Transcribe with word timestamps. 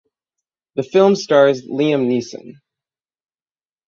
The 0.77 0.81
film 0.81 1.15
stars 1.15 1.67
Liam 1.67 2.07
Neeson. 2.07 2.53